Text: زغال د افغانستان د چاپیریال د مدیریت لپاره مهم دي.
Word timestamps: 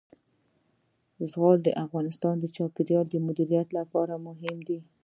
زغال 1.29 1.57
د 1.63 1.69
افغانستان 1.83 2.35
د 2.39 2.45
چاپیریال 2.55 3.05
د 3.09 3.15
مدیریت 3.27 3.67
لپاره 3.79 4.13
مهم 4.27 4.57
دي. 4.67 4.79